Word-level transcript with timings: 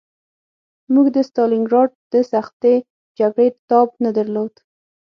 موږ 0.93 1.07
د 1.15 1.17
ستالینګراډ 1.29 1.89
د 2.13 2.15
سختې 2.31 2.75
جګړې 3.17 3.47
تاب 3.69 3.87
نه 4.03 4.11
درلود 4.17 4.53